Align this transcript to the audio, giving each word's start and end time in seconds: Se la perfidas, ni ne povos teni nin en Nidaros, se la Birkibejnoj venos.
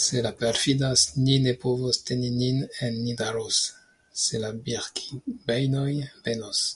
Se 0.00 0.18
la 0.26 0.30
perfidas, 0.42 1.02
ni 1.22 1.34
ne 1.46 1.54
povos 1.64 1.98
teni 2.10 2.30
nin 2.36 2.62
en 2.88 3.02
Nidaros, 3.08 3.60
se 4.26 4.44
la 4.46 4.54
Birkibejnoj 4.64 5.86
venos. 6.30 6.66